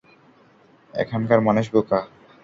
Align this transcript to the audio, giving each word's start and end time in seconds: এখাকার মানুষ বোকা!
এখাকার 0.93 1.39
মানুষ 1.47 1.65
বোকা! 1.73 1.99